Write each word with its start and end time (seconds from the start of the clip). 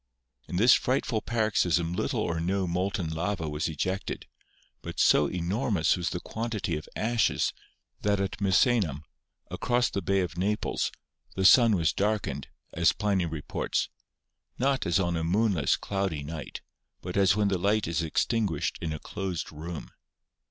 In 0.47 0.55
this 0.55 0.73
frightful 0.73 1.21
paroxysm 1.21 1.93
little 1.93 2.21
or 2.21 2.39
no 2.39 2.65
molten 2.65 3.07
lava 3.11 3.47
was 3.47 3.67
ejected, 3.69 4.25
but 4.81 4.99
so 4.99 5.27
enormous 5.27 5.95
was 5.95 6.09
the 6.09 6.19
quantity 6.19 6.75
of 6.75 6.89
ashes 6.95 7.53
that 8.01 8.19
at 8.19 8.41
Mi 8.41 8.49
senum, 8.49 9.03
across 9.51 9.91
the 9.91 10.01
bay 10.01 10.21
of 10.21 10.39
Naples, 10.39 10.91
the 11.35 11.45
sun 11.45 11.75
was 11.75 11.93
darkened, 11.93 12.47
as 12.73 12.93
Pliny 12.93 13.27
reports, 13.27 13.89
"not 14.57 14.87
as 14.87 14.99
on 14.99 15.15
a 15.15 15.23
moonless, 15.23 15.77
cloudy 15.77 16.23
night, 16.23 16.61
but 17.03 17.15
as 17.15 17.35
when 17.35 17.49
the 17.49 17.59
light 17.59 17.87
is 17.87 18.01
extinguished 18.01 18.79
in 18.81 18.91
a 18.93 18.97
closed 18.99 19.51
room. 19.51 19.91